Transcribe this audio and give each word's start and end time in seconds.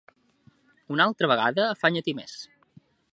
Una 0.95 1.05
altra 1.11 1.29
vegada 1.33 1.65
afanya-t'hi 1.75 2.17
més. 2.21 2.37